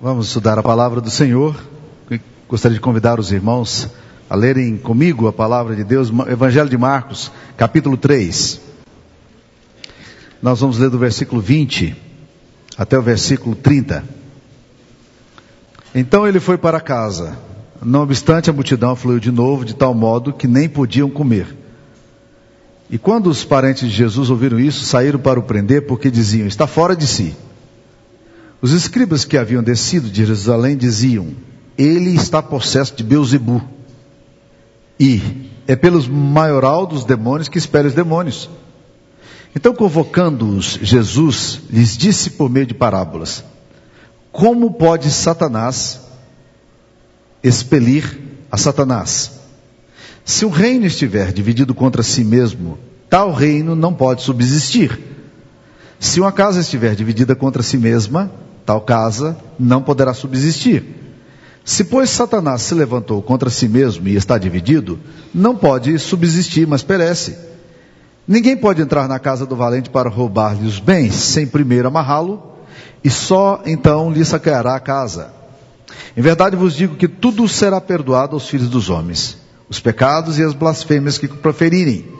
[0.00, 1.60] Vamos estudar a palavra do Senhor.
[2.48, 3.88] Gostaria de convidar os irmãos
[4.30, 8.60] a lerem comigo a palavra de Deus, Evangelho de Marcos, capítulo 3.
[10.40, 11.96] Nós vamos ler do versículo 20
[12.76, 14.04] até o versículo 30.
[15.92, 17.36] Então ele foi para casa.
[17.82, 21.56] Não obstante, a multidão fluiu de novo, de tal modo que nem podiam comer.
[22.88, 26.68] E quando os parentes de Jesus ouviram isso, saíram para o prender, porque diziam: Está
[26.68, 27.34] fora de si.
[28.60, 31.28] Os escribas que haviam descido de Jerusalém diziam:
[31.76, 33.62] Ele está possesso de Beuzebu.
[34.98, 38.50] E é pelos maioral dos demônios que espera os demônios.
[39.54, 43.44] Então, convocando-os, Jesus lhes disse por meio de parábolas:
[44.32, 46.00] Como pode Satanás
[47.42, 48.18] expelir
[48.50, 49.38] a Satanás?
[50.24, 52.76] Se o reino estiver dividido contra si mesmo,
[53.08, 54.98] tal reino não pode subsistir.
[55.98, 58.30] Se uma casa estiver dividida contra si mesma,
[58.68, 60.84] Tal casa não poderá subsistir.
[61.64, 64.98] Se, pois, Satanás se levantou contra si mesmo e está dividido,
[65.34, 67.34] não pode subsistir, mas perece.
[68.26, 72.42] Ninguém pode entrar na casa do valente para roubar-lhe os bens, sem primeiro amarrá-lo,
[73.02, 75.32] e só então lhe saqueará a casa.
[76.14, 80.44] Em verdade vos digo que tudo será perdoado aos filhos dos homens, os pecados e
[80.44, 82.17] as blasfêmias que proferirem.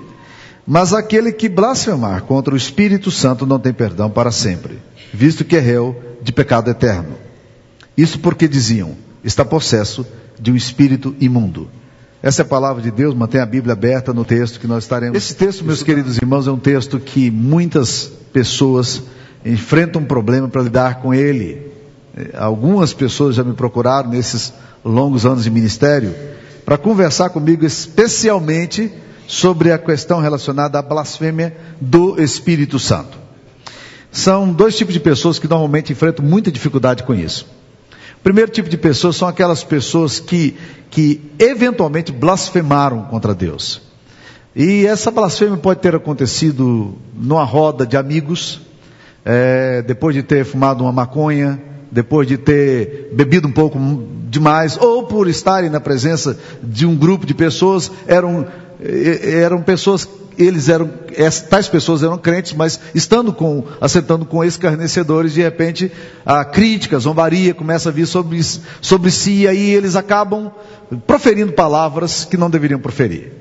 [0.70, 4.78] Mas aquele que blasfemar contra o Espírito Santo não tem perdão para sempre,
[5.14, 7.14] visto que é réu de pecado eterno.
[7.97, 10.06] Isso porque diziam, está possesso
[10.39, 11.70] de um espírito imundo.
[12.22, 15.16] Essa é a palavra de Deus, mantém a Bíblia aberta no texto que nós estaremos.
[15.16, 19.02] Esse texto, meus queridos irmãos, é um texto que muitas pessoas
[19.46, 21.72] enfrentam um problema para lidar com ele.
[22.14, 24.52] É, algumas pessoas já me procuraram nesses
[24.84, 26.14] longos anos de ministério
[26.66, 28.92] para conversar comigo especialmente
[29.29, 33.19] sobre a questão relacionada à blasfêmia do Espírito Santo.
[34.11, 37.47] São dois tipos de pessoas que normalmente enfrentam muita dificuldade com isso.
[38.19, 40.57] O primeiro tipo de pessoas são aquelas pessoas que,
[40.91, 43.83] que eventualmente blasfemaram contra Deus.
[44.57, 48.63] E essa blasfêmia pode ter acontecido numa roda de amigos,
[49.27, 51.61] é, depois de ter fumado uma maconha,
[51.92, 53.79] depois de ter bebido um pouco
[54.31, 58.47] demais, ou por estarem na presença de um grupo de pessoas, eram,
[58.80, 60.08] eram pessoas
[60.39, 60.89] eles eram,
[61.50, 65.90] tais pessoas eram crentes, mas estando com, assentando com escarnecedores, de repente
[66.24, 68.40] a crítica, zombaria começa a vir sobre,
[68.80, 70.52] sobre si, e aí eles acabam
[71.08, 73.33] proferindo palavras que não deveriam proferir.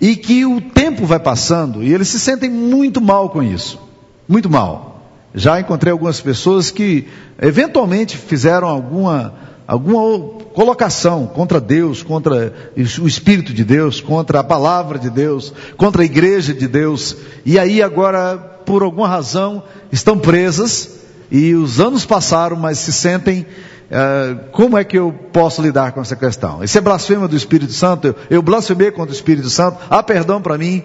[0.00, 3.80] E que o tempo vai passando e eles se sentem muito mal com isso.
[4.28, 5.02] Muito mal.
[5.34, 7.06] Já encontrei algumas pessoas que
[7.40, 9.34] eventualmente fizeram alguma,
[9.68, 10.18] alguma
[10.54, 16.04] colocação contra Deus, contra o Espírito de Deus, contra a palavra de Deus, contra a
[16.06, 17.14] igreja de Deus,
[17.44, 19.62] e aí agora, por alguma razão,
[19.92, 23.42] estão presas, e os anos passaram, mas se sentem,
[23.90, 26.64] uh, como é que eu posso lidar com essa questão?
[26.64, 30.40] Isso é blasfêmia do Espírito Santo, eu, eu blasfemei contra o Espírito Santo, há perdão
[30.40, 30.82] para mim,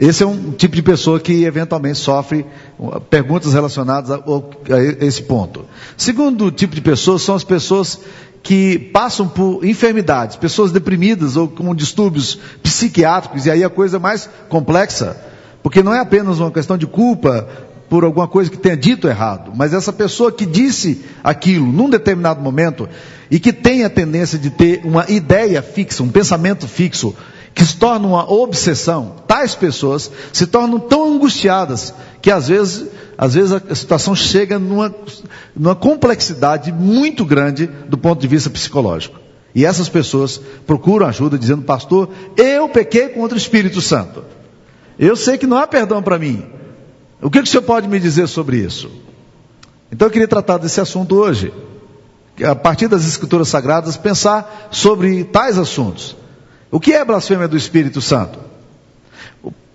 [0.00, 2.46] esse é um tipo de pessoa que eventualmente sofre
[3.10, 5.66] perguntas relacionadas a, a, esse ponto.
[5.94, 8.00] Segundo tipo de pessoas são as pessoas
[8.42, 14.00] que passam por enfermidades, pessoas deprimidas ou com distúrbios psiquiátricos, e aí a coisa é
[14.00, 15.18] mais complexa,
[15.62, 17.46] porque não é apenas uma questão de culpa
[17.90, 22.40] por alguma coisa que tenha dito errado, mas essa pessoa que disse aquilo num determinado
[22.40, 22.88] momento
[23.30, 27.14] e que tem a tendência de ter uma ideia fixa, um pensamento fixo,
[27.60, 32.88] que se torna uma obsessão, tais pessoas se tornam tão angustiadas que às vezes,
[33.18, 34.94] às vezes a situação chega numa,
[35.54, 39.20] numa complexidade muito grande do ponto de vista psicológico.
[39.54, 44.24] E essas pessoas procuram ajuda dizendo, pastor, eu pequei contra o Espírito Santo.
[44.98, 46.42] Eu sei que não há perdão para mim.
[47.20, 48.90] O que, que o senhor pode me dizer sobre isso?
[49.92, 51.52] Então eu queria tratar desse assunto hoje.
[52.42, 56.16] A partir das escrituras sagradas, pensar sobre tais assuntos.
[56.70, 58.38] O que é blasfêmia do Espírito Santo?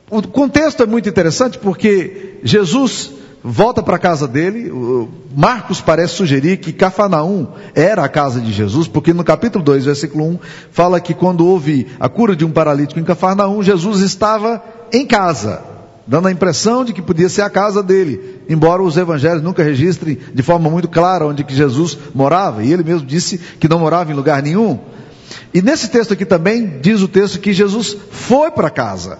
[0.09, 3.11] O contexto é muito interessante porque Jesus
[3.43, 4.71] volta para a casa dele.
[5.35, 10.25] Marcos parece sugerir que Cafarnaum era a casa de Jesus, porque no capítulo 2, versículo
[10.25, 10.39] 1,
[10.71, 15.61] fala que quando houve a cura de um paralítico em Cafarnaum, Jesus estava em casa,
[16.07, 20.17] dando a impressão de que podia ser a casa dele, embora os evangelhos nunca registrem
[20.33, 24.11] de forma muito clara onde que Jesus morava, e ele mesmo disse que não morava
[24.11, 24.79] em lugar nenhum.
[25.53, 29.19] E nesse texto aqui também diz o texto que Jesus foi para casa.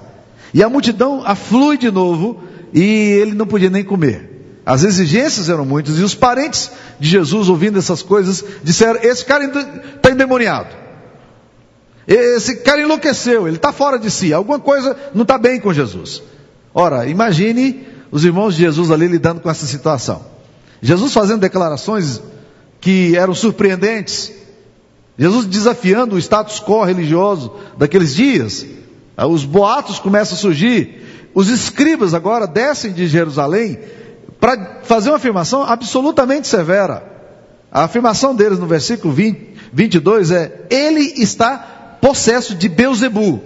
[0.54, 2.44] E a multidão aflui de novo
[2.74, 4.36] e ele não podia nem comer.
[4.66, 9.46] As exigências eram muitas e os parentes de Jesus, ouvindo essas coisas, disseram: Esse cara
[9.46, 10.70] está endemoniado.
[12.08, 14.34] Esse cara enlouqueceu, ele está fora de si.
[14.34, 16.22] Alguma coisa não está bem com Jesus.
[16.74, 20.24] Ora, imagine os irmãos de Jesus ali lidando com essa situação.
[20.82, 22.22] Jesus fazendo declarações
[22.80, 24.32] que eram surpreendentes.
[25.18, 28.66] Jesus desafiando o status quo religioso daqueles dias.
[29.16, 31.30] Ah, os boatos começam a surgir.
[31.34, 33.80] Os escribas agora descem de Jerusalém
[34.40, 37.04] para fazer uma afirmação absolutamente severa.
[37.72, 43.42] A afirmação deles no versículo 20, 22 é: Ele está possesso de Beuzebu.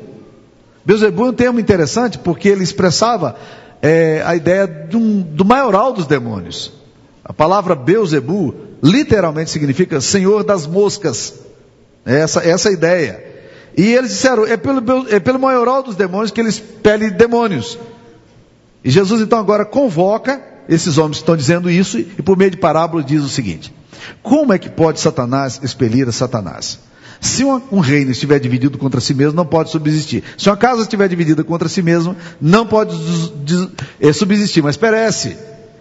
[0.86, 3.36] Beuzebu é um termo interessante porque ele expressava
[3.81, 6.74] é, a ideia um, do maioral dos demônios.
[7.24, 11.49] A palavra Beuzebu literalmente significa Senhor das moscas.
[12.06, 13.24] Essa, essa é ideia.
[13.78, 17.78] E eles disseram, é pelo, é pelo maioral dos demônios que eles expele demônios.
[18.84, 22.57] E Jesus então agora convoca esses homens que estão dizendo isso e por meio de
[22.57, 23.74] parábola diz o seguinte:
[24.22, 26.80] Como é que pode Satanás expelir a Satanás?
[27.22, 30.24] Se um, reino estiver dividido contra si mesmo, não pode subsistir.
[30.38, 32.96] Se uma casa estiver dividida contra si mesmo, não pode
[34.00, 35.36] é, subsistir, mas perece.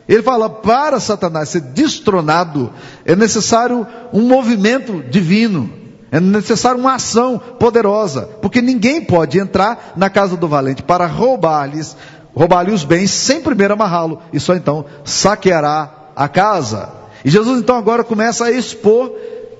[0.08, 2.72] Ele fala, para Satanás ser destronado,
[3.04, 5.77] é necessário um movimento divino.
[6.10, 11.96] É necessário uma ação poderosa, porque ninguém pode entrar na casa do valente para roubar-lhes,
[12.34, 16.90] roubar-lhe os bens sem primeiro amarrá-lo, e só então saqueará a casa.
[17.24, 19.12] E Jesus então agora começa a expor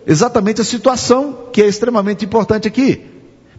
[0.07, 3.05] exatamente a situação que é extremamente importante aqui.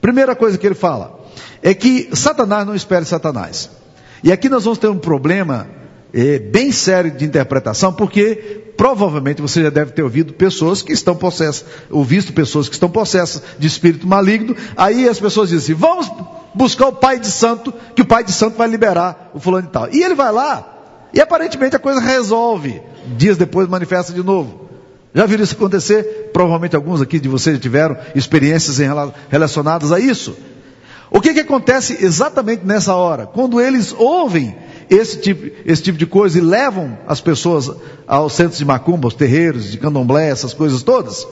[0.01, 1.19] Primeira coisa que ele fala
[1.61, 3.69] é que Satanás não espere Satanás.
[4.23, 5.67] E aqui nós vamos ter um problema
[6.13, 11.15] é, bem sério de interpretação, porque provavelmente você já deve ter ouvido pessoas que estão
[11.15, 15.81] possessas, ou visto pessoas que estão possessas de espírito maligno, aí as pessoas dizem assim,
[15.81, 16.11] vamos
[16.53, 19.71] buscar o pai de santo, que o pai de santo vai liberar o fulano e
[19.71, 19.89] tal.
[19.91, 22.81] E ele vai lá, e aparentemente a coisa resolve.
[23.17, 24.69] Dias depois manifesta de novo.
[25.13, 26.29] Já viram isso acontecer?
[26.31, 28.77] Provavelmente alguns aqui de vocês já tiveram experiências
[29.29, 30.35] relacionadas a isso.
[31.11, 33.25] O que, que acontece exatamente nessa hora?
[33.25, 34.55] Quando eles ouvem
[34.89, 37.69] esse tipo, esse tipo de coisa e levam as pessoas
[38.07, 41.27] aos centros de macumba, aos terreiros, de candomblé, essas coisas todas.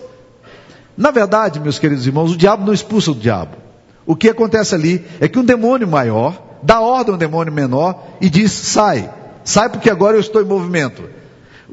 [0.96, 3.58] Na verdade, meus queridos irmãos, o diabo não expulsa o diabo.
[4.06, 8.04] O que acontece ali é que um demônio maior dá ordem a um demônio menor
[8.22, 9.10] e diz: sai,
[9.44, 11.04] sai porque agora eu estou em movimento.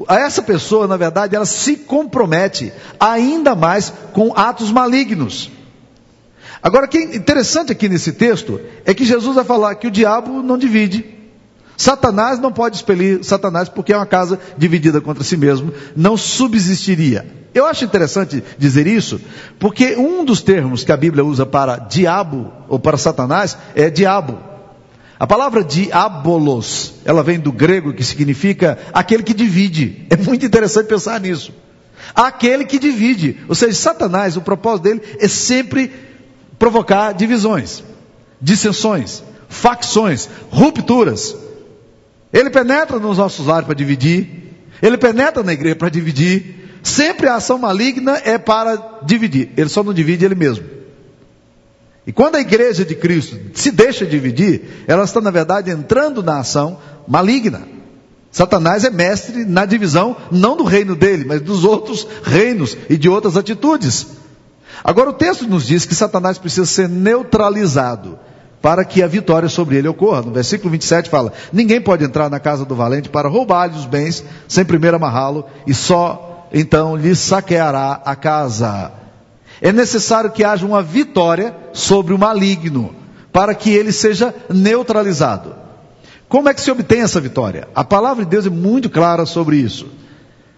[0.09, 5.51] Essa pessoa, na verdade, ela se compromete ainda mais com atos malignos.
[6.61, 9.91] Agora, o que é interessante aqui nesse texto é que Jesus vai falar que o
[9.91, 11.14] diabo não divide.
[11.77, 17.27] Satanás não pode expelir Satanás porque é uma casa dividida contra si mesmo, não subsistiria.
[17.55, 19.21] Eu acho interessante dizer isso,
[19.59, 24.39] porque um dos termos que a Bíblia usa para diabo ou para Satanás é diabo.
[25.19, 30.05] A palavra diabolos, ela vem do grego que significa aquele que divide.
[30.11, 31.53] É muito interessante pensar nisso.
[32.13, 33.41] Aquele que divide.
[33.49, 35.93] Ou seja, Satanás, o propósito dele é sempre
[36.59, 37.85] provocar divisões,
[38.41, 41.37] dissensões, facções, rupturas.
[42.35, 44.29] Ele penetra nos nossos lares para dividir.
[44.83, 46.81] Ele penetra na igreja para dividir.
[46.83, 49.53] Sempre a ação maligna é para dividir.
[49.57, 50.65] Ele só não divide ele mesmo.
[52.05, 56.41] E quando a igreja de Cristo se deixa dividir, ela está, na verdade, entrando na
[56.41, 57.63] ação maligna.
[58.33, 63.09] Satanás é mestre na divisão, não do reino dele, mas dos outros reinos e de
[63.09, 64.09] outras atitudes.
[64.83, 68.19] Agora, o texto nos diz que Satanás precisa ser neutralizado
[68.65, 70.23] para que a vitória sobre ele ocorra.
[70.23, 74.25] No versículo 27 fala: Ninguém pode entrar na casa do valente para roubar-lhe os bens,
[74.49, 78.91] sem primeiro amarrá-lo, e só então lhe saqueará a casa.
[79.61, 82.95] É necessário que haja uma vitória sobre o maligno,
[83.31, 85.55] para que ele seja neutralizado.
[86.27, 87.69] Como é que se obtém essa vitória?
[87.75, 89.89] A palavra de Deus é muito clara sobre isso.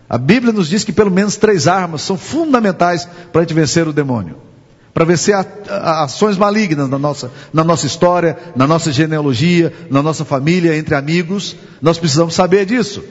[0.08, 3.88] A Bíblia nos diz que pelo menos três armas são fundamentais para a gente vencer
[3.88, 4.45] o demônio
[4.96, 10.02] para vencer a, a, ações malignas na nossa, na nossa história, na nossa genealogia, na
[10.02, 11.54] nossa família, entre amigos.
[11.82, 13.04] Nós precisamos saber disso.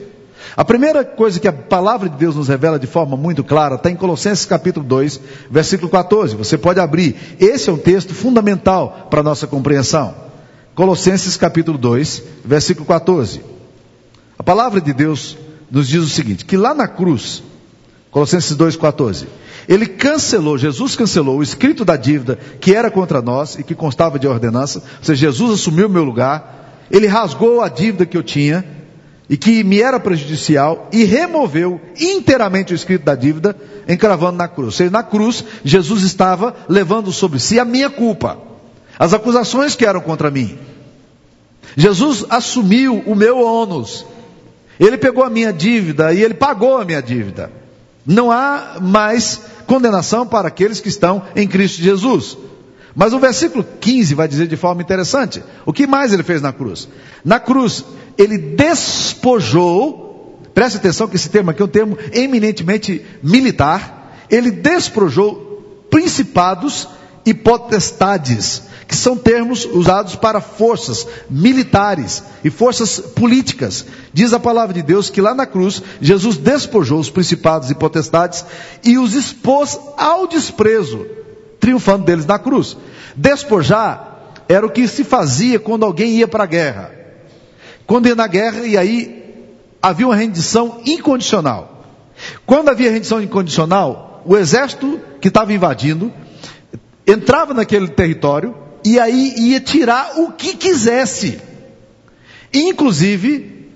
[0.57, 3.91] A primeira coisa que a palavra de Deus nos revela de forma muito clara está
[3.91, 6.35] em Colossenses capítulo 2, versículo 14.
[6.35, 7.15] Você pode abrir.
[7.39, 10.15] Esse é um texto fundamental para a nossa compreensão.
[10.73, 13.41] Colossenses capítulo 2, versículo 14.
[14.39, 15.37] A palavra de Deus
[15.69, 17.43] nos diz o seguinte: que lá na cruz,
[18.15, 19.27] Colossenses 2, 14
[19.67, 24.17] ele cancelou, Jesus cancelou o escrito da dívida que era contra nós e que constava
[24.17, 28.23] de ordenança, ou seja, Jesus assumiu o meu lugar, ele rasgou a dívida que eu
[28.23, 28.63] tinha
[29.27, 33.53] e que me era prejudicial e removeu inteiramente o escrito da dívida,
[33.85, 34.67] encravando na cruz.
[34.67, 38.37] Ou seja, na cruz, Jesus estava levando sobre si a minha culpa,
[38.97, 40.57] as acusações que eram contra mim.
[41.75, 44.05] Jesus assumiu o meu ônus.
[44.79, 47.64] Ele pegou a minha dívida e ele pagou a minha dívida.
[48.05, 52.37] Não há mais condenação para aqueles que estão em Cristo Jesus.
[52.95, 56.53] Mas o versículo 15 vai dizer de forma interessante: o que mais ele fez na
[56.53, 56.87] cruz?
[57.23, 57.83] Na cruz,
[58.17, 60.05] ele despojou
[60.55, 66.87] preste atenção que esse termo aqui é um termo eminentemente militar, ele desprojou principados
[67.25, 73.85] e potestades, que são termos usados para forças militares e forças políticas.
[74.13, 78.45] Diz a palavra de Deus que lá na cruz, Jesus despojou os principados e potestades
[78.83, 81.05] e os expôs ao desprezo,
[81.59, 82.77] triunfando deles na cruz.
[83.15, 86.91] Despojar era o que se fazia quando alguém ia para a guerra.
[87.87, 89.23] Quando ia na guerra, e aí
[89.81, 91.83] havia uma rendição incondicional.
[92.45, 96.11] Quando havia rendição incondicional, o exército que estava invadindo
[97.05, 101.41] entrava naquele território e aí ia tirar o que quisesse.
[102.53, 103.69] Inclusive,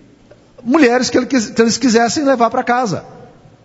[0.63, 3.05] mulheres que eles quisessem levar para casa,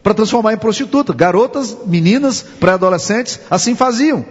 [0.02, 1.12] para transformar em prostituta.
[1.12, 4.24] Garotas, meninas, pré-adolescentes, assim faziam.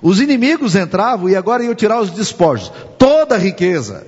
[0.00, 4.06] Os inimigos entravam e agora iam tirar os despojos, toda a riqueza,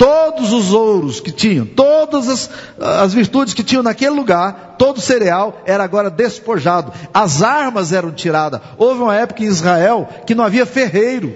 [0.00, 5.00] todos os ouros que tinham, todas as, as virtudes que tinham naquele lugar, todo o
[5.02, 6.90] cereal era agora despojado.
[7.12, 8.62] As armas eram tiradas.
[8.78, 11.34] Houve uma época em Israel que não havia ferreiro,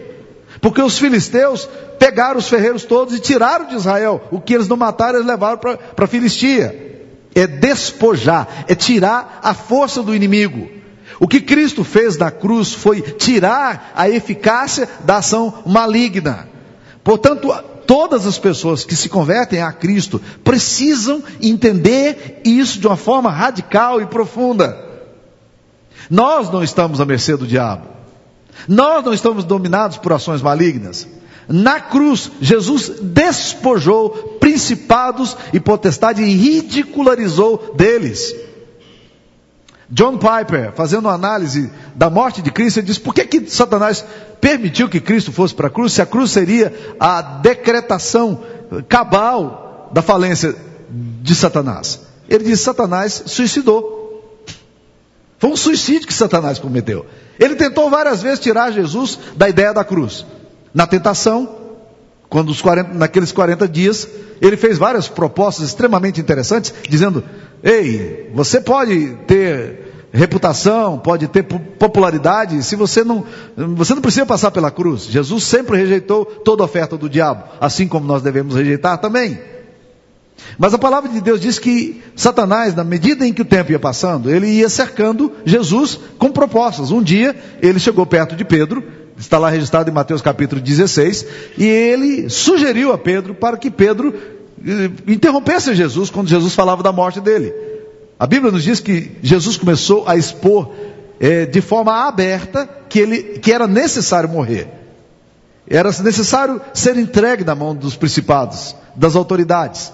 [0.62, 1.68] porque os filisteus
[1.98, 4.22] pegaram os ferreiros todos e tiraram de Israel.
[4.30, 7.04] O que eles não mataram, eles levaram para a Filistia.
[7.34, 10.70] É despojar, é tirar a força do inimigo.
[11.20, 16.48] O que Cristo fez na cruz foi tirar a eficácia da ação maligna.
[17.02, 17.52] Portanto,
[17.86, 24.00] todas as pessoas que se convertem a Cristo precisam entender isso de uma forma radical
[24.00, 24.76] e profunda.
[26.10, 27.88] Nós não estamos à mercê do diabo.
[28.68, 31.06] Nós não estamos dominados por ações malignas.
[31.48, 38.34] Na cruz, Jesus despojou principados e potestade e ridicularizou deles.
[39.94, 44.04] John Piper, fazendo uma análise da morte de Cristo, ele diz: por que, que Satanás
[44.40, 48.42] permitiu que Cristo fosse para a cruz, se a cruz seria a decretação
[48.88, 50.56] cabal da falência
[50.90, 52.00] de Satanás?
[52.28, 54.02] Ele diz: Satanás suicidou.
[55.38, 57.06] Foi um suicídio que Satanás cometeu.
[57.38, 60.26] Ele tentou várias vezes tirar Jesus da ideia da cruz.
[60.72, 61.56] Na tentação,
[62.28, 64.08] quando os 40, naqueles 40 dias,
[64.40, 67.22] ele fez várias propostas extremamente interessantes, dizendo:
[67.62, 69.83] Ei, você pode ter
[70.14, 73.24] reputação, pode ter popularidade, se você não,
[73.56, 75.02] você não precisa passar pela cruz.
[75.06, 79.36] Jesus sempre rejeitou toda oferta do diabo, assim como nós devemos rejeitar também.
[80.56, 83.78] Mas a palavra de Deus diz que Satanás, na medida em que o tempo ia
[83.78, 86.92] passando, ele ia cercando Jesus com propostas.
[86.92, 88.84] Um dia, ele chegou perto de Pedro,
[89.18, 91.26] está lá registrado em Mateus capítulo 16,
[91.58, 94.14] e ele sugeriu a Pedro para que Pedro
[95.08, 97.63] interrompesse Jesus quando Jesus falava da morte dele.
[98.24, 100.72] A Bíblia nos diz que Jesus começou a expor
[101.20, 104.66] é, de forma aberta que, ele, que era necessário morrer.
[105.68, 109.92] Era necessário ser entregue na mão dos principados, das autoridades.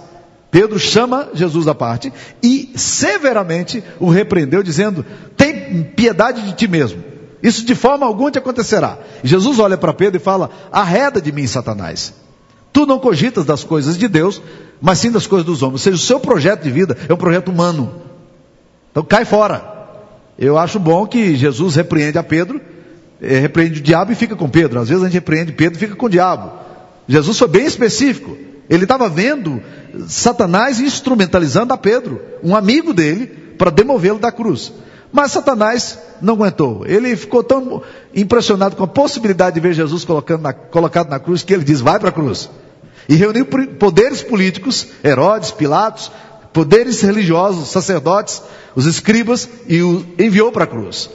[0.49, 5.05] Pedro chama Jesus à parte e severamente o repreendeu, dizendo:
[5.37, 7.03] Tem piedade de ti mesmo.
[7.43, 8.97] Isso de forma alguma te acontecerá.
[9.25, 12.15] Jesus olha para Pedro e fala: Arreda de mim, Satanás.
[12.73, 14.41] Tu não cogitas das coisas de Deus,
[14.81, 15.81] mas sim das coisas dos homens.
[15.81, 18.09] Ou seja, o seu projeto de vida é um projeto humano.
[18.91, 19.79] Então cai fora.
[20.39, 22.61] Eu acho bom que Jesus repreende a Pedro,
[23.21, 24.81] eh, repreende o diabo e fica com Pedro.
[24.81, 26.53] Às vezes a gente repreende Pedro e fica com o diabo.
[27.07, 28.37] Jesus foi bem específico.
[28.69, 29.61] Ele estava vendo
[30.07, 33.27] Satanás instrumentalizando a Pedro, um amigo dele,
[33.59, 34.73] para demovê-lo da cruz.
[35.13, 36.87] Mas Satanás não aguentou.
[36.87, 37.83] Ele ficou tão
[38.15, 40.07] impressionado com a possibilidade de ver Jesus
[40.41, 42.49] na, colocado na cruz que ele diz: vai para a cruz.
[43.09, 46.13] E reuniu poderes políticos, Herodes, Pilatos,
[46.53, 48.43] poderes religiosos, sacerdotes,
[48.75, 51.11] os escribas, e o enviou para a cruz.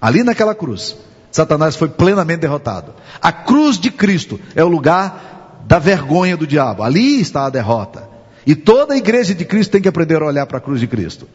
[0.00, 0.96] Ali naquela cruz,
[1.30, 2.94] Satanás foi plenamente derrotado.
[3.20, 6.82] A cruz de Cristo é o lugar da vergonha do diabo.
[6.82, 8.08] Ali está a derrota.
[8.46, 10.86] E toda a igreja de Cristo tem que aprender a olhar para a cruz de
[10.86, 11.28] Cristo.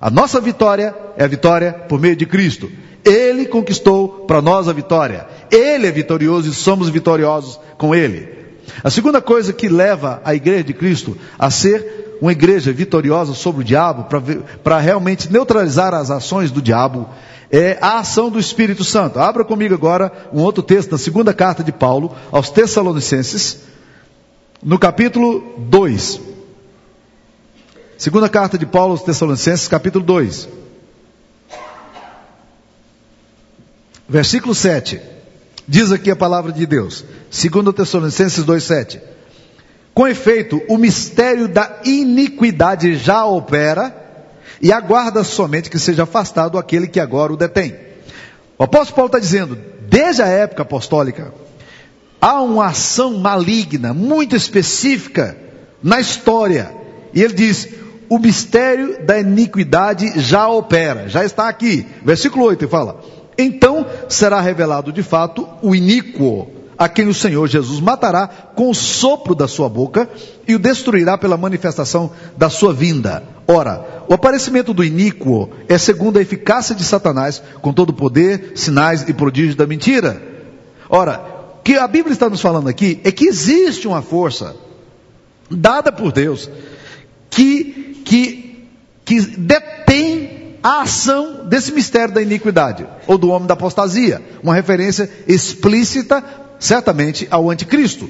[0.00, 2.70] A nossa vitória é a vitória por meio de Cristo.
[3.04, 5.26] Ele conquistou para nós a vitória.
[5.50, 8.36] Ele é vitorioso e somos vitoriosos com Ele.
[8.84, 13.62] A segunda coisa que leva a igreja de Cristo a ser uma igreja vitoriosa sobre
[13.62, 14.06] o diabo,
[14.62, 17.08] para realmente neutralizar as ações do diabo,
[17.50, 19.18] é a ação do Espírito Santo.
[19.18, 23.60] Abra comigo agora um outro texto da segunda carta de Paulo aos Tessalonicenses,
[24.62, 26.20] no capítulo 2.
[27.96, 30.48] Segunda carta de Paulo aos Tessalonicenses, capítulo 2.
[34.08, 35.00] Versículo 7.
[35.66, 37.04] Diz aqui a palavra de Deus.
[37.30, 39.00] Segundo Tessalonicenses 2:7.
[39.98, 43.92] Com efeito, o mistério da iniquidade já opera
[44.62, 47.74] e aguarda somente que seja afastado aquele que agora o detém.
[48.56, 51.34] O apóstolo Paulo está dizendo, desde a época apostólica,
[52.20, 55.36] há uma ação maligna muito específica
[55.82, 56.72] na história
[57.12, 57.68] E ele diz:
[58.08, 61.84] o mistério da iniquidade já opera, já está aqui.
[62.04, 63.00] Versículo 8 ele fala:
[63.36, 68.74] Então será revelado de fato o iníquo, a quem o Senhor Jesus matará com o
[68.74, 70.08] sopro da sua boca
[70.46, 73.24] e o destruirá pela manifestação da sua vinda.
[73.46, 78.52] Ora, o aparecimento do iníquo é segundo a eficácia de Satanás, com todo o poder,
[78.54, 80.22] sinais e prodígios da mentira.
[80.88, 81.20] Ora,
[81.58, 84.54] o que a Bíblia está nos falando aqui é que existe uma força
[85.50, 86.48] dada por Deus
[87.28, 88.68] que, que,
[89.04, 95.10] que detém a ação desse mistério da iniquidade, ou do homem da apostasia, uma referência
[95.26, 96.22] explícita,
[96.58, 98.08] certamente, ao anticristo.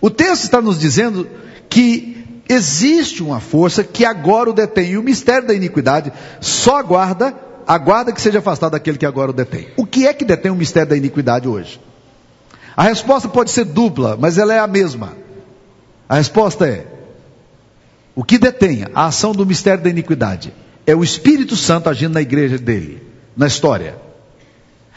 [0.00, 1.28] O texto está nos dizendo
[1.68, 7.34] que existe uma força que agora o detém, e o mistério da iniquidade só aguarda,
[7.66, 9.68] aguarda que seja afastado daquele que agora o detém.
[9.76, 11.80] O que é que detém o mistério da iniquidade hoje?
[12.76, 15.16] A resposta pode ser dupla, mas ela é a mesma.
[16.08, 16.86] A resposta é:
[18.14, 20.52] o que detém a ação do mistério da iniquidade
[20.86, 23.02] é o Espírito Santo agindo na igreja dele,
[23.36, 23.96] na história.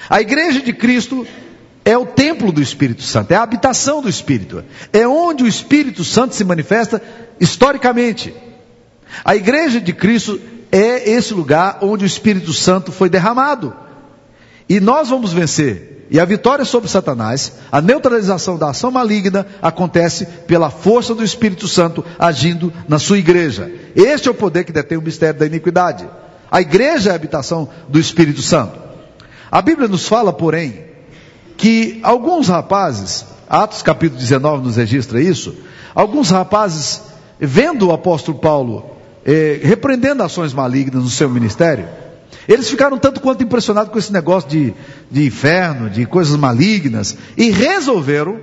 [0.10, 1.26] A igreja de Cristo
[1.86, 6.04] é o templo do Espírito Santo, é a habitação do Espírito, é onde o Espírito
[6.04, 7.02] Santo se manifesta
[7.40, 8.34] historicamente.
[9.24, 13.74] A igreja de Cristo é esse lugar onde o Espírito Santo foi derramado.
[14.68, 20.26] E nós vamos vencer e a vitória sobre Satanás, a neutralização da ação maligna, acontece
[20.26, 23.72] pela força do Espírito Santo agindo na sua igreja.
[23.96, 26.08] Este é o poder que detém o mistério da iniquidade.
[26.52, 28.80] A igreja é a habitação do Espírito Santo.
[29.52, 30.95] A Bíblia nos fala, porém,
[31.58, 35.56] que alguns rapazes, Atos capítulo 19 nos registra isso,
[35.94, 37.02] alguns rapazes,
[37.40, 38.86] vendo o apóstolo Paulo
[39.26, 41.88] eh, repreendendo ações malignas no seu ministério,
[42.48, 44.74] eles ficaram tanto quanto impressionados com esse negócio de,
[45.10, 48.40] de inferno, de coisas malignas, e resolveram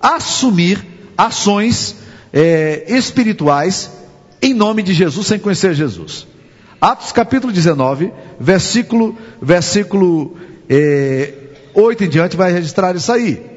[0.00, 0.82] assumir
[1.16, 1.96] ações
[2.32, 3.90] é, espirituais
[4.40, 6.26] em nome de Jesus, sem conhecer Jesus.
[6.80, 10.36] Atos capítulo 19, versículo, versículo
[10.68, 11.34] é,
[11.74, 13.50] 8 em diante, vai registrar isso aí.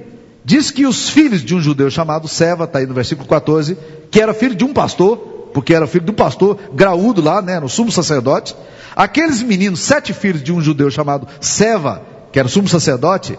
[0.44, 3.78] Diz que os filhos de um judeu chamado Seva, está aí no versículo 14,
[4.12, 5.18] que era filho de um pastor,
[5.54, 8.56] porque era filho do pastor graúdo lá, né, no sumo sacerdote,
[8.96, 13.38] Aqueles meninos, sete filhos de um judeu chamado Seva, que era sumo sacerdote,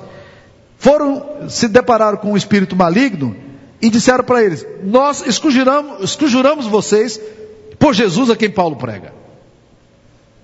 [0.77, 3.35] foram, se depararam com um espírito maligno
[3.81, 7.19] e disseram para eles: Nós escujuramos vocês
[7.79, 9.15] por Jesus a quem Paulo prega.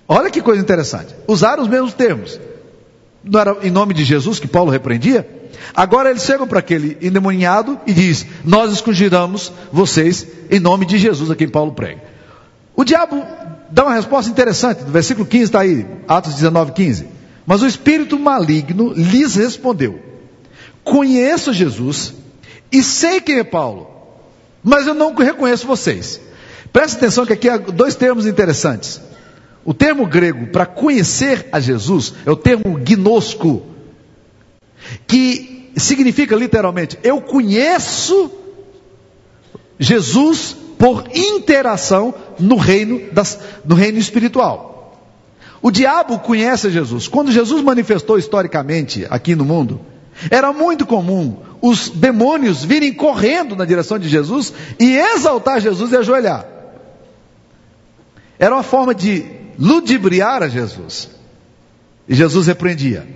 [0.07, 1.15] Olha que coisa interessante.
[1.27, 2.39] Usaram os mesmos termos.
[3.23, 5.27] Não era em nome de Jesus que Paulo repreendia?
[5.73, 11.31] Agora eles chegam para aquele endemoniado e diz: Nós escujuramos vocês em nome de Jesus
[11.31, 12.01] a quem Paulo prega.
[12.75, 13.23] O diabo
[13.69, 17.07] dá uma resposta interessante, no versículo 15 está aí, Atos 19, 15.
[17.45, 19.99] Mas o espírito maligno lhes respondeu:
[20.83, 22.13] Conheço Jesus
[22.71, 23.87] e sei quem é Paulo,
[24.63, 26.19] mas eu não reconheço vocês.
[26.71, 28.99] Preste atenção que aqui há dois termos interessantes.
[29.65, 33.63] O termo grego para conhecer a Jesus é o termo gnosco,
[35.07, 38.29] que significa literalmente eu conheço
[39.79, 44.99] Jesus por interação no reino, das, no reino espiritual.
[45.61, 47.07] O diabo conhece Jesus.
[47.07, 49.79] Quando Jesus manifestou historicamente aqui no mundo,
[50.29, 55.95] era muito comum os demônios virem correndo na direção de Jesus e exaltar Jesus e
[55.95, 56.45] ajoelhar.
[58.37, 61.09] Era uma forma de ludibriar a Jesus.
[62.07, 63.07] E Jesus repreendia.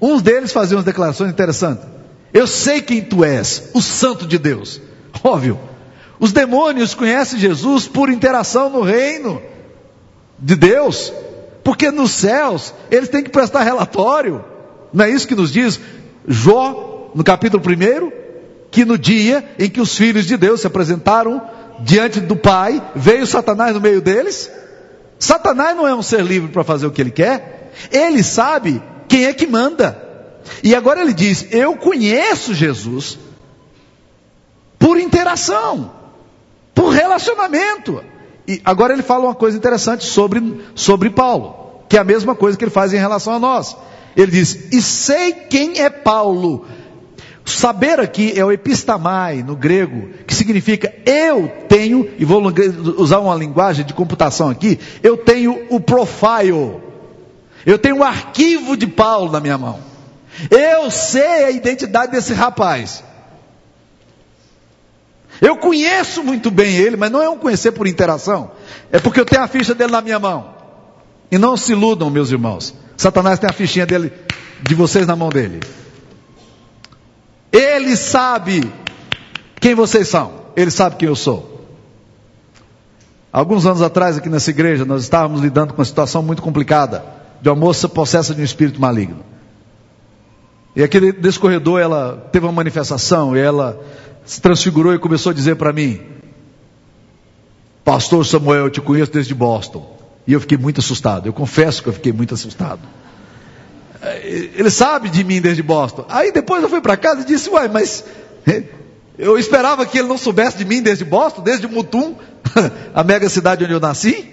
[0.00, 1.84] Uns deles faziam declarações interessantes.
[2.32, 4.80] Eu sei quem tu és, o Santo de Deus.
[5.24, 5.58] Óbvio,
[6.20, 9.40] os demônios conhecem Jesus por interação no reino
[10.38, 11.12] de Deus,
[11.64, 14.44] porque nos céus eles têm que prestar relatório.
[14.92, 15.80] Não é isso que nos diz
[16.26, 18.12] Jó, no capítulo 1,
[18.70, 21.40] que no dia em que os filhos de Deus se apresentaram
[21.80, 24.50] diante do Pai, veio Satanás no meio deles.
[25.18, 29.24] Satanás não é um ser livre para fazer o que ele quer, ele sabe quem
[29.24, 30.06] é que manda.
[30.62, 33.18] E agora ele diz: Eu conheço Jesus
[34.78, 35.98] por interação
[36.78, 38.04] por relacionamento.
[38.46, 42.56] E agora ele fala uma coisa interessante sobre, sobre Paulo, que é a mesma coisa
[42.56, 43.76] que ele faz em relação a nós.
[44.16, 46.66] Ele diz: E sei quem é Paulo.
[47.48, 52.42] Saber aqui é o epistamai no grego, que significa eu tenho, e vou
[52.98, 56.76] usar uma linguagem de computação aqui, eu tenho o profile,
[57.64, 59.80] eu tenho o arquivo de Paulo na minha mão.
[60.50, 63.02] Eu sei a identidade desse rapaz.
[65.40, 68.50] Eu conheço muito bem ele, mas não é um conhecer por interação.
[68.92, 70.54] É porque eu tenho a ficha dele na minha mão.
[71.30, 72.74] E não se iludam, meus irmãos.
[72.96, 74.12] Satanás tem a fichinha dele,
[74.60, 75.60] de vocês na mão dele.
[77.52, 78.70] Ele sabe
[79.60, 80.32] quem vocês são.
[80.56, 81.66] Ele sabe quem eu sou.
[83.32, 87.04] Alguns anos atrás, aqui nessa igreja, nós estávamos lidando com uma situação muito complicada
[87.40, 89.24] de uma moça possessa de um espírito maligno.
[90.74, 93.80] E aquele desse corredor, ela teve uma manifestação e ela
[94.24, 96.00] se transfigurou e começou a dizer para mim:
[97.84, 99.96] Pastor Samuel, eu te conheço desde Boston.
[100.26, 101.26] E eu fiquei muito assustado.
[101.26, 102.80] Eu confesso que eu fiquei muito assustado.
[104.00, 106.04] Ele sabe de mim desde Boston.
[106.08, 108.04] Aí depois eu fui para casa e disse: Uai, mas
[109.18, 112.14] eu esperava que ele não soubesse de mim desde Boston, desde Mutum,
[112.94, 114.32] a mega cidade onde eu nasci.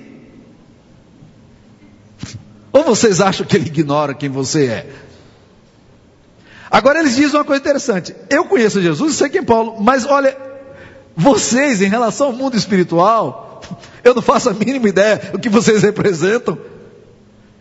[2.71, 4.89] Ou vocês acham que ele ignora quem você é?
[6.69, 8.15] Agora eles dizem uma coisa interessante.
[8.29, 10.37] Eu conheço Jesus e sei quem é Paulo, mas olha,
[11.15, 13.61] vocês em relação ao mundo espiritual,
[14.03, 16.57] eu não faço a mínima ideia do que vocês representam.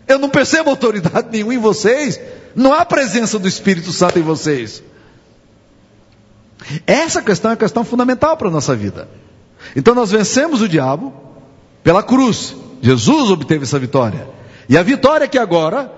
[0.06, 2.20] Eu não percebo autoridade nenhuma em vocês.
[2.54, 4.82] Não há presença do Espírito Santo em vocês.
[6.86, 9.08] Essa questão é questão fundamental para a nossa vida.
[9.74, 11.12] Então nós vencemos o diabo
[11.82, 12.54] pela cruz.
[12.80, 14.28] Jesus obteve essa vitória.
[14.68, 15.90] E a vitória que agora,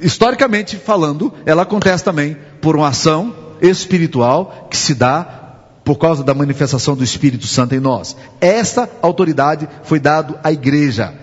[0.00, 5.36] historicamente falando, ela acontece também por uma ação espiritual que se dá
[5.84, 8.16] por causa da manifestação do Espírito Santo em nós.
[8.40, 11.14] Essa autoridade foi dada à igreja.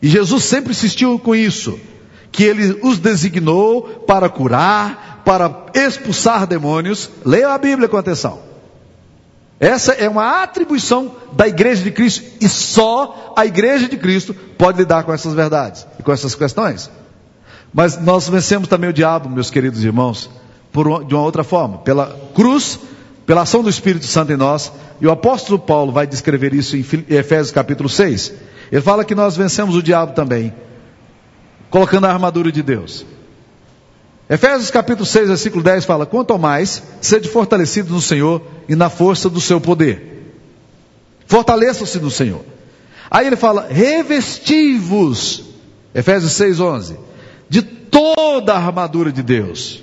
[0.00, 1.78] E Jesus sempre insistiu com isso,
[2.30, 7.10] que ele os designou para curar, para expulsar demônios.
[7.24, 8.40] Leia a Bíblia com atenção.
[9.60, 14.78] Essa é uma atribuição da igreja de Cristo e só a igreja de Cristo pode
[14.78, 16.88] lidar com essas verdades e com essas questões.
[17.74, 20.30] Mas nós vencemos também o diabo, meus queridos irmãos,
[20.72, 22.78] por, de uma outra forma, pela cruz
[23.28, 26.84] pela ação do Espírito Santo em nós, e o apóstolo Paulo vai descrever isso em
[27.10, 28.32] Efésios capítulo 6.
[28.70, 30.52] Ele fala que nós vencemos o diabo também,
[31.70, 33.04] colocando a armadura de Deus.
[34.28, 38.90] Efésios capítulo 6, versículo 10 fala: Quanto ao mais, sede fortalecidos no Senhor e na
[38.90, 40.34] força do seu poder.
[41.26, 42.44] Fortaleçam-se no Senhor.
[43.10, 45.44] Aí ele fala: revestivos,
[45.94, 46.98] Efésios 6, 11,
[47.48, 49.82] de toda a armadura de Deus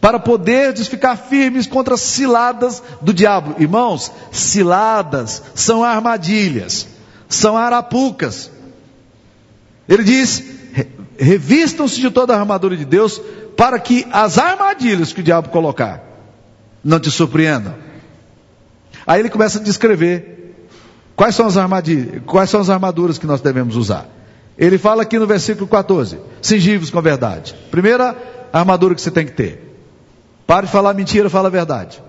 [0.00, 3.56] para poderdes ficar firmes contra as ciladas do diabo.
[3.58, 6.86] Irmãos, ciladas são armadilhas,
[7.28, 8.50] são arapucas.
[9.88, 10.42] Ele diz:
[11.18, 13.20] revistam-se de toda a armadura de Deus,
[13.56, 16.02] para que as armadilhas que o diabo colocar
[16.84, 17.74] não te surpreendam.
[19.06, 20.54] Aí ele começa a descrever
[21.14, 24.08] quais são as armadilhas, quais são as armaduras que nós devemos usar.
[24.58, 27.54] Ele fala aqui no versículo 14: cingivos com a verdade.
[27.70, 28.16] Primeira
[28.52, 29.66] armadura que você tem que ter
[30.46, 32.00] Pare de falar mentira, fala a verdade.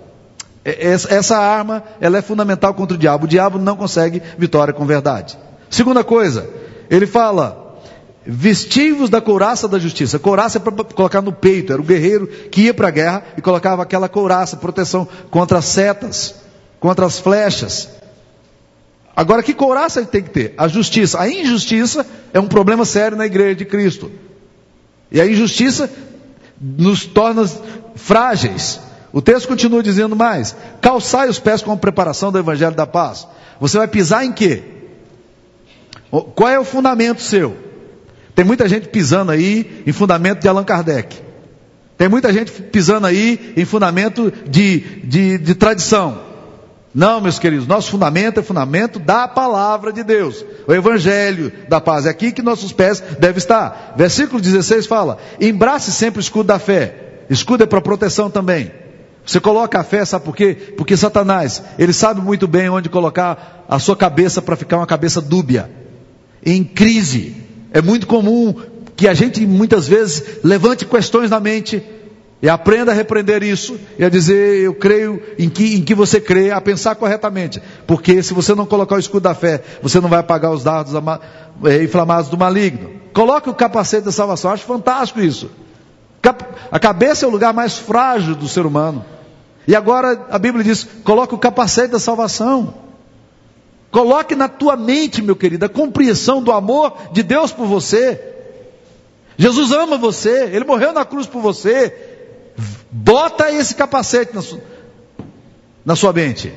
[0.67, 3.23] Essa arma, ela é fundamental contra o diabo.
[3.23, 5.37] O diabo não consegue vitória com verdade.
[5.69, 6.49] Segunda coisa,
[6.89, 7.79] ele fala,
[8.25, 10.19] vestivos da couraça da justiça.
[10.19, 13.41] Couraça é para colocar no peito, era o guerreiro que ia para a guerra e
[13.41, 16.35] colocava aquela couraça, proteção contra as setas,
[16.81, 17.87] contra as flechas.
[19.15, 20.53] Agora, que couraça ele tem que ter?
[20.57, 21.19] A justiça.
[21.19, 24.11] A injustiça é um problema sério na igreja de Cristo.
[25.09, 25.89] E a injustiça
[26.59, 27.49] nos torna
[27.95, 28.81] frágeis.
[29.17, 33.27] O texto continua dizendo mais: calçai os pés com a preparação do evangelho da paz.
[33.59, 34.61] Você vai pisar em quê?
[36.11, 37.57] Qual é o fundamento seu?
[38.35, 41.17] Tem muita gente pisando aí em fundamento de Allan Kardec.
[41.97, 46.21] Tem muita gente pisando aí em fundamento de, de, de tradição.
[46.93, 52.05] Não, meus queridos, nosso fundamento é fundamento da palavra de Deus, o evangelho da paz.
[52.05, 53.95] É aqui que nossos pés devem estar.
[53.97, 58.71] Versículo 16 fala: embrace sempre o escudo da fé Escudo é para proteção também.
[59.27, 60.55] Você coloca a fé, sabe por quê?
[60.77, 65.19] Porque Satanás, ele sabe muito bem onde colocar a sua cabeça para ficar uma cabeça
[65.19, 65.69] dúbia,
[66.45, 67.35] em crise.
[67.73, 68.55] É muito comum
[68.95, 71.83] que a gente muitas vezes levante questões na mente
[72.41, 76.21] e aprenda a repreender isso e a dizer, eu creio em que, em que você
[76.21, 77.61] crê, a pensar corretamente.
[77.85, 80.93] Porque se você não colocar o escudo da fé, você não vai apagar os dardos
[81.65, 82.91] eh, inflamados do maligno.
[83.11, 85.51] Coloque o capacete da salvação, acho fantástico isso.
[86.71, 89.03] A cabeça é o lugar mais frágil do ser humano.
[89.67, 92.73] E agora a Bíblia diz: coloque o capacete da salvação.
[93.91, 98.19] Coloque na tua mente, meu querido, a compreensão do amor de Deus por você.
[99.37, 101.93] Jesus ama você, Ele morreu na cruz por você.
[102.89, 104.59] Bota esse capacete na sua,
[105.85, 106.51] na sua mente.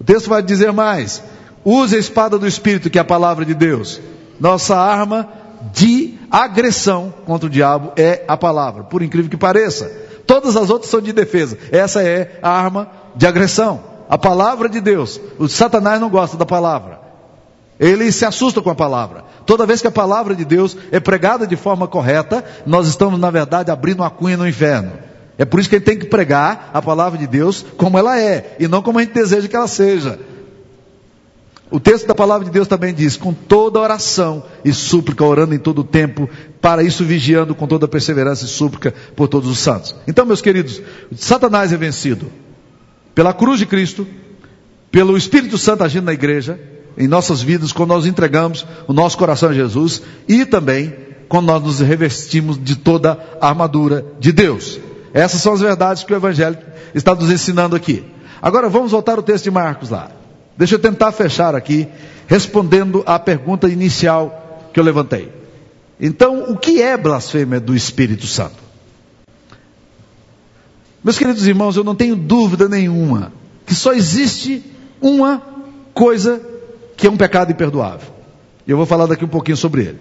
[0.00, 1.22] O texto vai dizer mais:
[1.64, 4.00] use a espada do Espírito, que é a palavra de Deus.
[4.40, 5.28] Nossa arma
[5.72, 9.90] de agressão contra o diabo é a palavra, por incrível que pareça.
[10.26, 11.58] Todas as outras são de defesa.
[11.70, 13.80] Essa é a arma de agressão.
[14.08, 15.20] A palavra de Deus.
[15.38, 17.00] O Satanás não gosta da palavra.
[17.78, 19.24] Ele se assusta com a palavra.
[19.44, 23.30] Toda vez que a palavra de Deus é pregada de forma correta, nós estamos, na
[23.30, 24.92] verdade, abrindo uma cunha no inferno.
[25.36, 28.56] É por isso que ele tem que pregar a palavra de Deus como ela é,
[28.60, 30.18] e não como a gente deseja que ela seja.
[31.74, 35.58] O texto da palavra de Deus também diz: com toda oração e súplica, orando em
[35.58, 39.92] todo o tempo, para isso vigiando com toda perseverança e súplica por todos os santos.
[40.06, 40.80] Então, meus queridos,
[41.16, 42.30] Satanás é vencido
[43.12, 44.06] pela cruz de Cristo,
[44.88, 46.60] pelo Espírito Santo agindo na igreja,
[46.96, 50.94] em nossas vidas, quando nós entregamos o nosso coração a Jesus e também
[51.28, 54.78] quando nós nos revestimos de toda a armadura de Deus.
[55.12, 56.56] Essas são as verdades que o Evangelho
[56.94, 58.04] está nos ensinando aqui.
[58.40, 60.22] Agora vamos voltar ao texto de Marcos lá.
[60.56, 61.88] Deixa eu tentar fechar aqui,
[62.26, 65.32] respondendo à pergunta inicial que eu levantei.
[66.00, 68.62] Então, o que é blasfêmia do Espírito Santo?
[71.02, 73.32] Meus queridos irmãos, eu não tenho dúvida nenhuma
[73.66, 74.62] que só existe
[75.00, 75.42] uma
[75.92, 76.40] coisa
[76.96, 78.12] que é um pecado imperdoável.
[78.66, 79.98] E eu vou falar daqui um pouquinho sobre ele.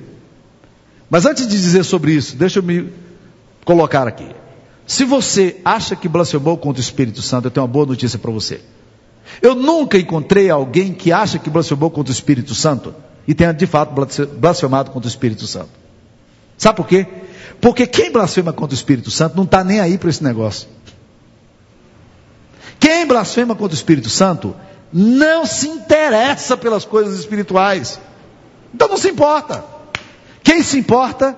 [1.09, 2.89] Mas antes de dizer sobre isso, deixa eu me
[3.65, 4.27] colocar aqui.
[4.87, 8.31] Se você acha que blasfemou contra o Espírito Santo, eu tenho uma boa notícia para
[8.31, 8.61] você.
[9.41, 12.93] Eu nunca encontrei alguém que acha que blasfemou contra o Espírito Santo
[13.27, 13.93] e tenha de fato
[14.37, 15.69] blasfemado contra o Espírito Santo.
[16.57, 17.07] Sabe por quê?
[17.59, 20.67] Porque quem blasfema contra o Espírito Santo não está nem aí para esse negócio.
[22.79, 24.55] Quem blasfema contra o Espírito Santo
[24.91, 27.99] não se interessa pelas coisas espirituais.
[28.73, 29.63] Então não se importa.
[30.43, 31.37] Quem se importa,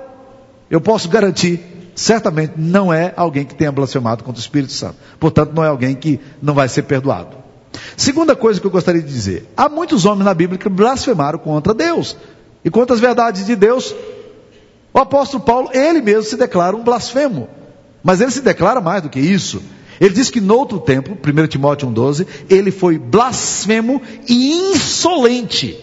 [0.69, 4.95] eu posso garantir, certamente não é alguém que tenha blasfemado contra o Espírito Santo.
[5.19, 7.44] Portanto, não é alguém que não vai ser perdoado.
[7.97, 11.73] Segunda coisa que eu gostaria de dizer: há muitos homens na Bíblia que blasfemaram contra
[11.73, 12.15] Deus
[12.63, 13.95] e contra as verdades de Deus.
[14.93, 17.49] O apóstolo Paulo, ele mesmo se declara um blasfemo,
[18.03, 19.61] mas ele se declara mais do que isso.
[19.99, 25.77] Ele diz que no outro tempo, 1 Timóteo 1,12, ele foi blasfemo e insolente.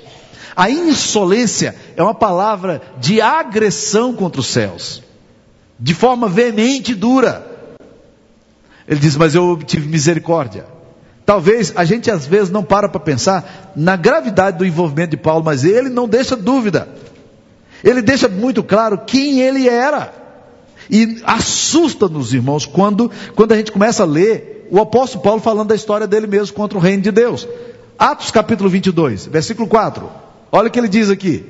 [0.54, 5.02] A insolência é uma palavra de agressão contra os céus,
[5.80, 7.46] de forma veemente e dura.
[8.86, 10.71] Ele diz: Mas eu tive misericórdia.
[11.24, 15.44] Talvez a gente às vezes não para para pensar na gravidade do envolvimento de Paulo,
[15.44, 16.88] mas ele não deixa dúvida.
[17.82, 20.12] Ele deixa muito claro quem ele era.
[20.90, 25.74] E assusta-nos, irmãos, quando, quando a gente começa a ler o apóstolo Paulo falando da
[25.74, 27.46] história dele mesmo contra o reino de Deus.
[27.98, 30.10] Atos capítulo 22, versículo 4.
[30.50, 31.44] Olha o que ele diz aqui: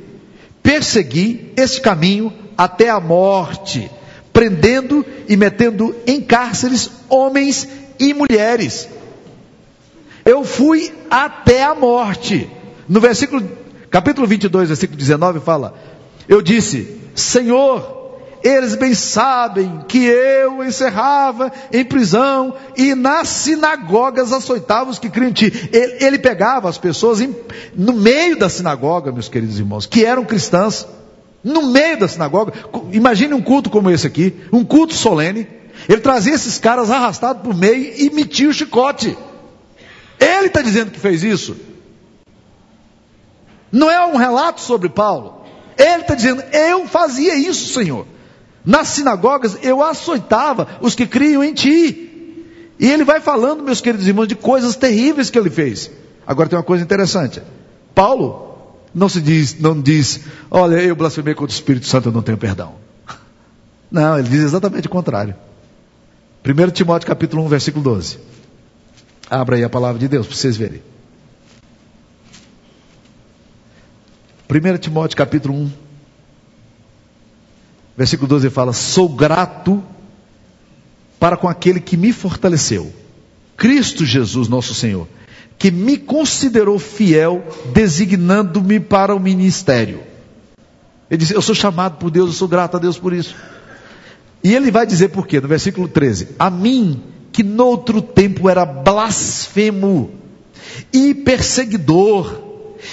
[0.63, 3.91] Persegui esse caminho até a morte,
[4.33, 7.67] prendendo e metendo em cárceres homens
[7.99, 8.89] e mulheres
[10.25, 12.49] eu fui até a morte.
[12.89, 13.43] No versículo,
[13.91, 15.75] capítulo 22, versículo 19 fala:
[16.29, 18.03] Eu disse, Senhor,
[18.43, 25.31] eles bem sabem que eu encerrava em prisão e nas sinagogas açoitava os que criam
[25.31, 25.71] em ti.
[25.73, 27.35] Ele, ele pegava as pessoas em,
[27.75, 30.87] no meio da sinagoga, meus queridos irmãos, que eram cristãs,
[31.43, 32.53] no meio da sinagoga.
[32.91, 35.47] Imagine um culto como esse aqui, um culto solene.
[35.89, 39.17] Ele trazia esses caras arrastados por meio e metia o chicote.
[40.23, 41.57] Ele está dizendo que fez isso.
[43.73, 45.43] Não é um relato sobre Paulo.
[45.77, 48.07] Ele está dizendo, eu fazia isso, Senhor.
[48.65, 52.09] Nas sinagogas eu açoitava os que criam em ti.
[52.79, 55.91] E ele vai falando, meus queridos irmãos, de coisas terríveis que ele fez.
[56.27, 57.43] Agora tem uma coisa interessante.
[57.95, 58.59] Paulo
[58.95, 62.39] não se diz, não diz, olha, eu blasfemei contra o Espírito Santo, eu não tenho
[62.39, 62.75] perdão.
[63.91, 65.35] Não, ele diz exatamente o contrário.
[66.45, 68.19] 1 Timóteo capítulo 1, versículo 12.
[69.33, 70.83] Abra aí a palavra de Deus para vocês verem.
[74.47, 75.73] 1 Timóteo capítulo 1,
[77.97, 79.83] versículo 12 fala: Sou grato
[81.19, 82.93] para com aquele que me fortaleceu,
[83.57, 85.09] Cristo Jesus, nosso Senhor,
[85.59, 87.43] que me considerou fiel,
[87.73, 90.03] designando-me para o ministério.
[91.11, 93.35] Ele disse: Eu sou chamado por Deus, eu sou grato a Deus por isso.
[94.45, 95.41] E ele vai dizer por quê?
[95.41, 100.11] No versículo 13: A mim que noutro tempo era blasfemo
[100.93, 102.41] e perseguidor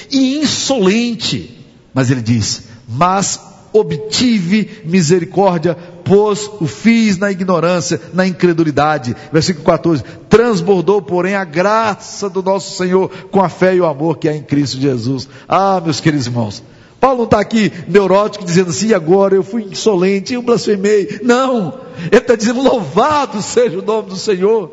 [0.09, 1.57] e insolente.
[1.93, 3.39] Mas ele diz: Mas
[3.73, 9.15] obtive misericórdia, pois o fiz na ignorância, na incredulidade.
[9.31, 14.17] Versículo 14: Transbordou, porém, a graça do nosso Senhor com a fé e o amor
[14.17, 15.27] que há em Cristo Jesus.
[15.47, 16.63] Ah, meus queridos irmãos,
[16.99, 21.19] Paulo não está aqui neurótico dizendo assim, agora eu fui insolente, eu blasfemei.
[21.23, 21.79] Não,
[22.11, 24.71] ele está dizendo, louvado seja o nome do Senhor,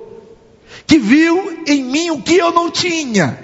[0.86, 3.38] que viu em mim o que eu não tinha,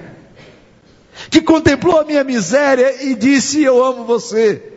[1.31, 4.71] que contemplou a minha miséria e disse, eu amo você.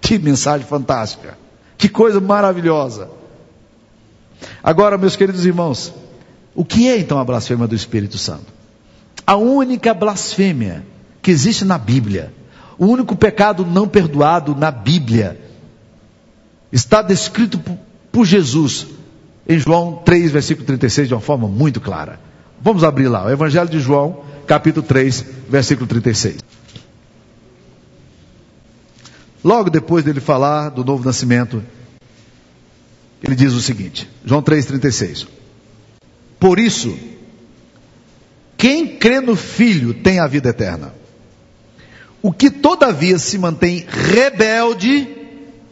[0.00, 1.38] Que mensagem fantástica,
[1.78, 3.08] que coisa maravilhosa.
[4.62, 5.94] Agora, meus queridos irmãos,
[6.54, 8.52] o que é então a blasfêmia do Espírito Santo?
[9.26, 10.84] A única blasfêmia
[11.22, 12.32] que existe na Bíblia
[12.78, 15.40] o único pecado não perdoado na Bíblia
[16.72, 17.60] está descrito
[18.10, 18.86] por Jesus
[19.48, 22.18] em João 3, versículo 36, de uma forma muito clara.
[22.60, 26.38] Vamos abrir lá, o Evangelho de João, capítulo 3, versículo 36.
[29.44, 31.62] Logo depois dele falar do novo nascimento,
[33.22, 35.26] ele diz o seguinte, João 3,36.
[36.40, 36.96] Por isso,
[38.56, 40.94] quem crê no Filho tem a vida eterna.
[42.24, 45.06] O que todavia se mantém rebelde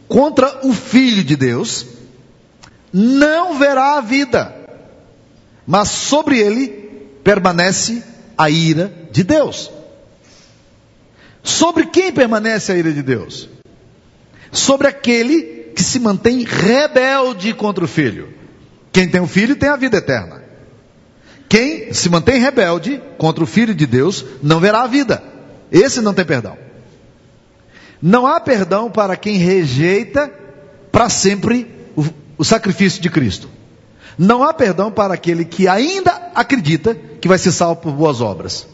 [0.06, 1.86] contra o Filho de Deus,
[2.92, 4.54] não verá a vida,
[5.66, 6.68] mas sobre ele
[7.24, 8.02] permanece
[8.36, 9.70] a ira de Deus.
[11.42, 13.48] Sobre quem permanece a ira de Deus?
[14.50, 18.28] Sobre aquele que se mantém rebelde contra o filho.
[18.92, 20.42] Quem tem o filho tem a vida eterna.
[21.48, 25.32] Quem se mantém rebelde contra o filho de Deus não verá a vida.
[25.72, 26.56] Esse não tem perdão.
[28.00, 30.30] Não há perdão para quem rejeita
[30.90, 32.04] para sempre o,
[32.37, 33.48] o sacrifício de Cristo.
[34.18, 38.66] Não há perdão para aquele que ainda acredita que vai ser salvo por boas obras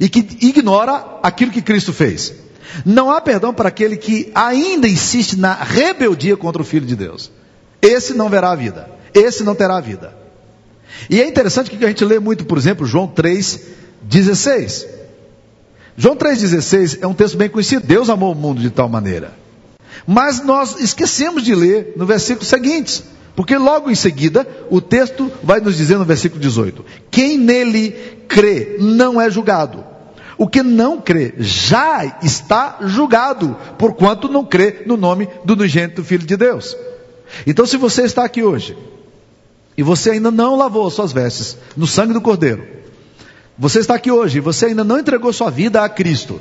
[0.00, 2.34] e que ignora aquilo que Cristo fez.
[2.84, 7.30] Não há perdão para aquele que ainda insiste na rebeldia contra o Filho de Deus.
[7.80, 8.90] Esse não verá a vida.
[9.14, 10.16] Esse não terá a vida.
[11.08, 15.01] E é interessante que a gente lê muito, por exemplo, João 3,16.
[15.96, 17.86] João 3,16 é um texto bem conhecido.
[17.86, 19.32] Deus amou o mundo de tal maneira.
[20.06, 23.04] Mas nós esquecemos de ler no versículo seguinte.
[23.34, 27.90] Porque logo em seguida, o texto vai nos dizer no versículo 18: Quem nele
[28.28, 29.84] crê não é julgado.
[30.36, 36.26] O que não crê já está julgado, porquanto não crê no nome do nogênito Filho
[36.26, 36.76] de Deus.
[37.46, 38.76] Então, se você está aqui hoje,
[39.76, 42.66] e você ainda não lavou suas vestes no sangue do Cordeiro,
[43.58, 46.40] você está aqui hoje você ainda não entregou sua vida a Cristo,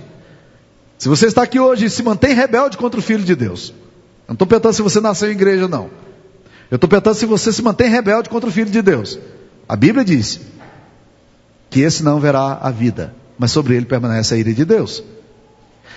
[0.97, 4.34] se você está aqui hoje e se mantém rebelde contra o Filho de Deus, eu
[4.34, 5.89] não estou perguntando se você nasceu em igreja, não.
[6.69, 9.19] Eu estou perguntando se você se mantém rebelde contra o Filho de Deus.
[9.67, 10.39] A Bíblia diz
[11.69, 15.04] que esse não verá a vida mas sobre ele permanece a ira de Deus.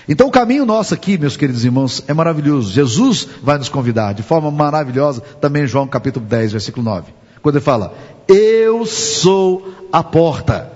[0.08, 2.72] Então o caminho nosso aqui, meus queridos irmãos, é maravilhoso.
[2.72, 7.12] Jesus vai nos convidar de forma maravilhosa, também em João capítulo 10, versículo 9.
[7.42, 7.92] Quando ele fala:
[8.26, 10.72] Eu sou a porta.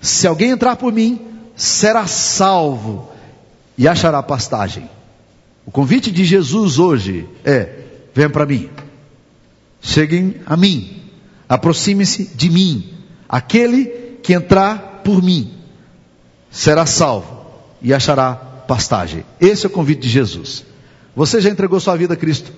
[0.00, 1.20] Se alguém entrar por mim,
[1.54, 3.10] será salvo
[3.76, 4.88] e achará pastagem.
[5.64, 8.70] O convite de Jesus hoje é: venham para mim.
[9.80, 11.02] Cheguem a mim.
[11.48, 12.94] Aproxime-se de mim.
[13.28, 13.86] Aquele
[14.22, 15.52] que entrar por mim
[16.50, 17.46] será salvo
[17.82, 19.24] e achará pastagem.
[19.40, 20.64] Esse é o convite de Jesus.
[21.14, 22.52] Você já entregou sua vida a Cristo?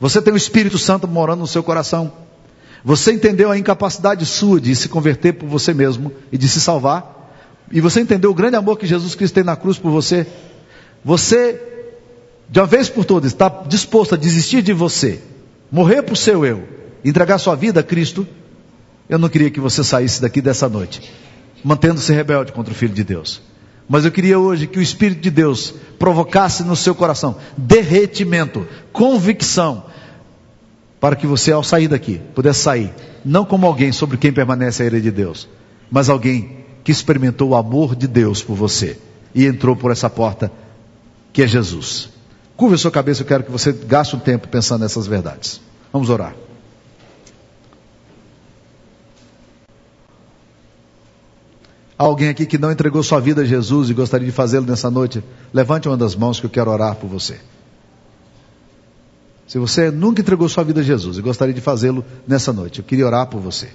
[0.00, 2.12] Você tem o Espírito Santo morando no seu coração?
[2.84, 7.32] Você entendeu a incapacidade sua de se converter por você mesmo e de se salvar?
[7.70, 10.26] E você entendeu o grande amor que Jesus Cristo tem na cruz por você?
[11.04, 11.60] Você,
[12.48, 15.20] de uma vez por todas, está disposto a desistir de você,
[15.70, 16.66] morrer por seu eu,
[17.04, 18.26] entregar sua vida a Cristo?
[19.08, 21.12] Eu não queria que você saísse daqui dessa noite
[21.62, 23.40] mantendo-se rebelde contra o Filho de Deus.
[23.88, 29.84] Mas eu queria hoje que o Espírito de Deus provocasse no seu coração derretimento, convicção,
[31.00, 32.92] para que você, ao sair daqui, pudesse sair,
[33.24, 35.48] não como alguém sobre quem permanece a ira de Deus,
[35.90, 38.98] mas alguém que experimentou o amor de Deus por você
[39.34, 40.50] e entrou por essa porta
[41.32, 42.10] que é Jesus.
[42.56, 45.60] Curva a sua cabeça, eu quero que você gaste um tempo pensando nessas verdades.
[45.92, 46.34] Vamos orar.
[51.98, 55.22] alguém aqui que não entregou sua vida a Jesus e gostaria de fazê-lo nessa noite,
[55.52, 57.40] levante uma das mãos que eu quero orar por você.
[59.48, 62.84] Se você nunca entregou sua vida a Jesus e gostaria de fazê-lo nessa noite, eu
[62.84, 63.70] queria orar por você.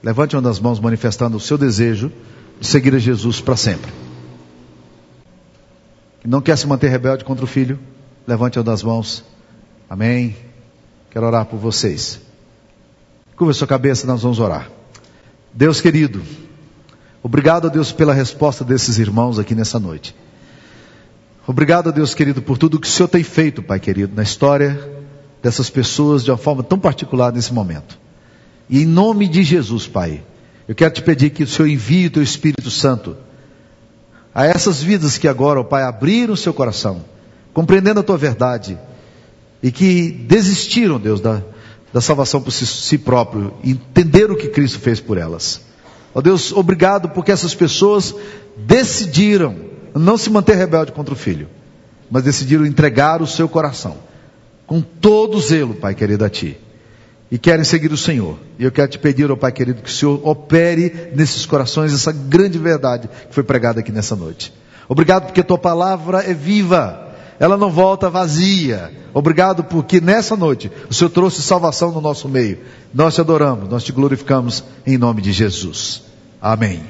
[0.00, 2.12] Levante uma das mãos manifestando o seu desejo
[2.60, 3.92] de seguir a Jesus para sempre.
[6.24, 7.78] não quer se manter rebelde contra o filho,
[8.24, 9.24] levante uma das mãos.
[9.90, 10.36] Amém.
[11.10, 12.20] Quero orar por vocês.
[13.36, 14.70] Curva sua cabeça, nós vamos orar.
[15.52, 16.22] Deus querido,
[17.20, 20.14] obrigado a Deus pela resposta desses irmãos aqui nessa noite.
[21.46, 24.90] Obrigado Deus querido por tudo que o Senhor tem feito, Pai querido, na história
[25.40, 27.96] dessas pessoas de uma forma tão particular nesse momento.
[28.68, 30.24] E em nome de Jesus, Pai,
[30.66, 33.16] eu quero te pedir que o Senhor envie o teu Espírito Santo
[34.34, 37.04] a essas vidas que agora, ó Pai, abriram o seu coração,
[37.54, 38.76] compreendendo a tua verdade
[39.62, 41.42] e que desistiram, Deus, da,
[41.92, 45.60] da salvação por si, si próprio, entender o que Cristo fez por elas.
[46.12, 48.12] Ó Deus, obrigado porque essas pessoas
[48.56, 51.48] decidiram não se manter rebelde contra o Filho,
[52.10, 53.96] mas decidiram entregar o seu coração
[54.66, 56.58] com todo zelo, Pai querido, a Ti.
[57.30, 58.38] E querem seguir o Senhor.
[58.58, 62.12] E eu quero te pedir, ó Pai querido, que o Senhor opere nesses corações essa
[62.12, 64.52] grande verdade que foi pregada aqui nessa noite.
[64.88, 67.06] Obrigado porque Tua palavra é viva
[67.38, 68.90] ela não volta vazia.
[69.12, 72.58] Obrigado porque nessa noite o Senhor trouxe salvação no nosso meio.
[72.92, 76.02] Nós te adoramos, nós te glorificamos em nome de Jesus.
[76.40, 76.82] Amém.